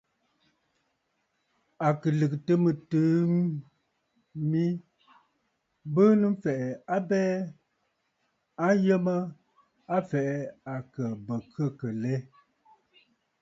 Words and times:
À 1.85 1.87
kɨ 2.01 2.09
lɨ̀gɨtə̀ 2.19 2.57
mɨtɨ̀ɨ̂ 2.63 3.39
mi 4.49 4.63
mbɨɨnə̀ 5.89 6.29
m̀fɛ̀ʼɛ̀ 6.33 6.79
abɛɛ 6.95 7.33
a 8.65 8.67
yə 8.85 8.95
mə 9.05 9.15
a 9.95 9.97
fɛ̀ʼɛ 10.09 10.35
akə 10.75 11.03
bə 11.25 11.35
khə̂kə̀ 11.53 11.91
lɛ. 12.03 12.15